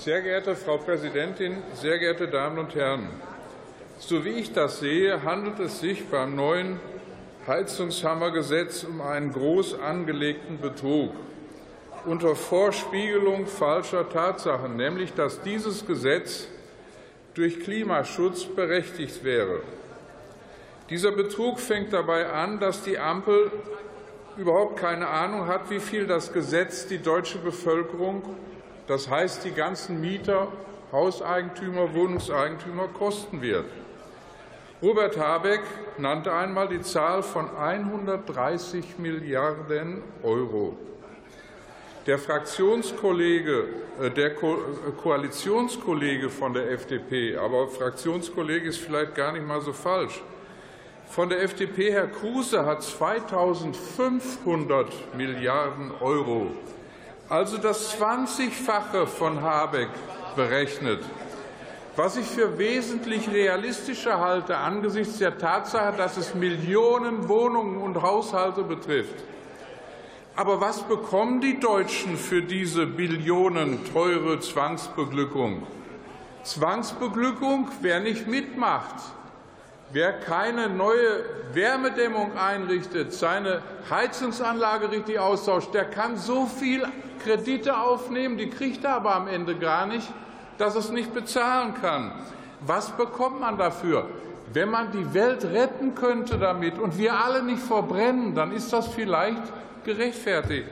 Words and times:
Sehr 0.00 0.22
geehrte 0.22 0.56
Frau 0.56 0.78
Präsidentin, 0.78 1.58
sehr 1.74 1.98
geehrte 1.98 2.26
Damen 2.26 2.58
und 2.58 2.74
Herren! 2.74 3.10
So 3.98 4.24
wie 4.24 4.30
ich 4.30 4.50
das 4.50 4.80
sehe, 4.80 5.24
handelt 5.24 5.58
es 5.58 5.80
sich 5.80 6.08
beim 6.08 6.34
neuen 6.34 6.80
Heizungshammergesetz 7.46 8.84
um 8.84 9.02
einen 9.02 9.30
groß 9.30 9.78
angelegten 9.78 10.58
Betrug 10.58 11.10
unter 12.06 12.34
Vorspiegelung 12.34 13.46
falscher 13.46 14.08
Tatsachen, 14.08 14.74
nämlich 14.76 15.12
dass 15.12 15.42
dieses 15.42 15.86
Gesetz 15.86 16.48
durch 17.34 17.60
Klimaschutz 17.60 18.46
berechtigt 18.46 19.22
wäre. 19.22 19.60
Dieser 20.88 21.12
Betrug 21.12 21.60
fängt 21.60 21.92
dabei 21.92 22.30
an, 22.30 22.58
dass 22.58 22.84
die 22.84 22.98
Ampel 22.98 23.52
überhaupt 24.38 24.78
keine 24.78 25.08
Ahnung 25.08 25.46
hat, 25.46 25.68
wie 25.68 25.78
viel 25.78 26.06
das 26.06 26.32
Gesetz 26.32 26.86
die 26.86 27.02
deutsche 27.02 27.36
Bevölkerung, 27.36 28.22
das 28.90 29.08
heißt 29.08 29.44
die 29.44 29.52
ganzen 29.52 30.00
Mieter, 30.00 30.48
Hauseigentümer, 30.90 31.94
Wohnungseigentümer, 31.94 32.88
kosten 32.88 33.40
wird. 33.40 33.66
Robert 34.82 35.16
Habeck 35.16 35.60
nannte 35.98 36.32
einmal 36.32 36.66
die 36.66 36.80
Zahl 36.80 37.22
von 37.22 37.56
130 37.56 38.98
Milliarden 38.98 40.02
Euro. 40.24 40.76
Der 42.08 42.18
Fraktionskollege, 42.18 43.68
äh, 44.02 44.10
der 44.10 44.32
äh, 44.32 44.36
Koalitionskollege 45.00 46.28
von 46.28 46.52
der 46.52 46.72
FDP, 46.72 47.36
aber 47.36 47.68
Fraktionskollege 47.68 48.70
ist 48.70 48.78
vielleicht 48.78 49.14
gar 49.14 49.30
nicht 49.30 49.46
mal 49.46 49.60
so 49.60 49.72
falsch, 49.72 50.20
von 51.08 51.28
der 51.28 51.42
FDP, 51.42 51.92
Herr 51.92 52.08
Kruse, 52.08 52.66
hat 52.66 52.82
2500 52.82 55.14
Milliarden 55.16 55.92
Euro, 56.00 56.48
also 57.30 57.58
das 57.58 57.96
20-fache 57.96 59.06
von 59.06 59.40
Habeck, 59.40 59.88
berechnet. 60.34 61.02
Was 61.96 62.16
ich 62.16 62.26
für 62.26 62.58
wesentlich 62.58 63.30
realistischer 63.30 64.18
halte 64.20 64.56
angesichts 64.56 65.18
der 65.18 65.38
Tatsache, 65.38 65.96
dass 65.96 66.16
es 66.16 66.34
Millionen 66.34 67.28
Wohnungen 67.28 67.78
und 67.78 68.02
Haushalte 68.02 68.62
betrifft. 68.62 69.14
Aber 70.36 70.60
was 70.60 70.82
bekommen 70.82 71.40
die 71.40 71.60
Deutschen 71.60 72.16
für 72.16 72.42
diese 72.42 72.86
Billionen 72.86 73.80
teure 73.92 74.40
Zwangsbeglückung? 74.40 75.66
Zwangsbeglückung, 76.42 77.68
wer 77.80 78.00
nicht 78.00 78.26
mitmacht, 78.26 78.94
wer 79.92 80.12
keine 80.12 80.68
neue 80.68 81.24
Wärmedämmung 81.52 82.36
einrichtet, 82.36 83.12
seine 83.12 83.62
Heizungsanlage 83.88 84.90
richtig 84.90 85.18
austauscht, 85.18 85.74
der 85.74 85.84
kann 85.84 86.16
so 86.16 86.46
viel 86.46 86.86
Kredite 87.22 87.78
aufnehmen, 87.78 88.38
die 88.38 88.50
kriegt 88.50 88.84
er 88.84 88.94
aber 88.94 89.14
am 89.14 89.28
Ende 89.28 89.56
gar 89.56 89.86
nicht, 89.86 90.08
dass 90.58 90.74
es 90.74 90.90
nicht 90.90 91.12
bezahlen 91.12 91.74
kann. 91.80 92.12
Was 92.60 92.90
bekommt 92.96 93.40
man 93.40 93.58
dafür? 93.58 94.06
Wenn 94.52 94.70
man 94.70 94.90
die 94.92 95.14
Welt 95.14 95.44
retten 95.44 95.94
könnte 95.94 96.38
damit 96.38 96.78
und 96.78 96.98
wir 96.98 97.14
alle 97.14 97.42
nicht 97.42 97.62
verbrennen, 97.62 98.34
dann 98.34 98.52
ist 98.52 98.72
das 98.72 98.88
vielleicht 98.88 99.42
gerechtfertigt. 99.84 100.68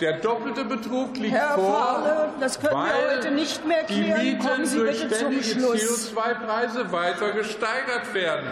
Der 0.00 0.14
doppelte 0.14 0.64
Betrug 0.64 1.16
liegt 1.16 1.34
Herr 1.34 1.54
vor, 1.54 1.74
Fahle, 1.74 2.28
das 2.38 2.60
können 2.60 2.74
wir 2.74 3.16
heute 3.16 3.30
nicht 3.30 3.66
mehr 3.66 3.84
klären. 3.84 4.20
die 4.20 4.32
Mieten 4.32 4.76
durch 4.76 4.98
ständige 4.98 5.42
Schluss. 5.42 6.12
CO2-Preise 6.14 6.92
weiter 6.92 7.32
gesteigert 7.32 8.12
werden. 8.12 8.48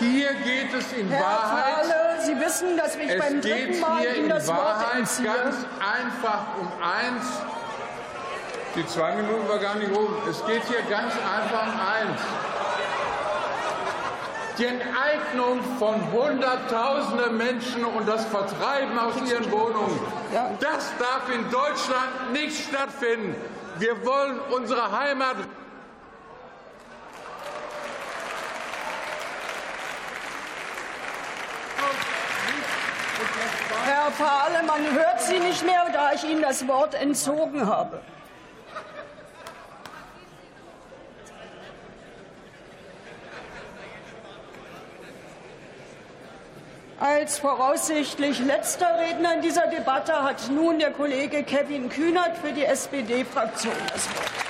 Hier 0.00 0.32
geht 0.32 0.72
es 0.72 0.92
in 0.92 1.08
Herr 1.10 1.22
Wahrheit 1.22 1.86
Fahle, 1.86 2.22
Sie 2.24 2.40
wissen, 2.40 2.76
dass 2.76 2.96
ich 2.96 3.18
beim 3.18 3.40
dritten 3.40 3.80
Mal 3.80 4.16
Ihnen 4.16 4.28
das 4.30 4.48
Wort 4.48 4.58
Wahrheit 4.58 4.98
entziehe. 5.00 5.26
ganz 5.26 5.56
einfach 5.78 6.46
um 6.58 6.68
eins. 6.82 7.26
Die 8.74 8.86
zwei 8.86 9.14
Minuten 9.16 9.46
war 9.48 9.58
gar 9.58 9.74
nicht 9.74 9.94
rum. 9.94 10.08
Es 10.28 10.44
geht 10.46 10.62
hier 10.64 10.82
ganz 10.88 11.12
einfach 11.14 11.66
um 11.66 11.80
eins. 11.80 12.20
Die 14.56 14.66
Enteignung 14.66 15.60
von 15.78 16.12
Hunderttausenden 16.12 17.36
Menschen 17.36 17.84
und 17.84 18.08
das 18.08 18.24
Vertreiben 18.26 18.98
aus 18.98 19.14
ihren 19.30 19.50
Wohnungen, 19.50 19.98
das 20.60 20.92
darf 20.98 21.34
in 21.34 21.50
Deutschland 21.50 22.32
nicht 22.32 22.68
stattfinden. 22.68 23.34
Wir 23.78 24.04
wollen 24.04 24.38
unsere 24.50 24.98
Heimat 24.98 25.36
Herr 33.84 34.10
Fahle, 34.12 34.62
man 34.66 34.82
hört 34.92 35.20
Sie 35.20 35.38
nicht 35.38 35.64
mehr, 35.64 35.86
da 35.92 36.12
ich 36.12 36.24
Ihnen 36.24 36.42
das 36.42 36.66
Wort 36.66 36.94
entzogen 36.94 37.66
habe. 37.66 38.00
Als 46.98 47.38
voraussichtlich 47.38 48.40
letzter 48.40 48.98
Redner 48.98 49.36
in 49.36 49.40
dieser 49.40 49.66
Debatte 49.68 50.22
hat 50.22 50.50
nun 50.50 50.78
der 50.78 50.90
Kollege 50.90 51.44
Kevin 51.44 51.88
Kühnert 51.88 52.36
für 52.36 52.52
die 52.52 52.64
SPD-Fraktion 52.64 53.72
das 53.90 54.06
Wort. 54.10 54.49